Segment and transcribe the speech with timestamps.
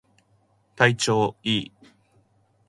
[0.75, 1.71] 体調いい